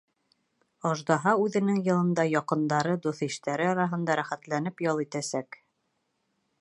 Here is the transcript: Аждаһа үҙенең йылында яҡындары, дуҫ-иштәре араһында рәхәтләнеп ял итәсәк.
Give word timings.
Аждаһа 0.91 1.33
үҙенең 1.43 1.77
йылында 1.81 2.25
яҡындары, 2.29 2.95
дуҫ-иштәре 3.05 3.69
араһында 3.75 4.17
рәхәтләнеп 4.21 4.83
ял 4.87 5.05
итәсәк. 5.05 5.61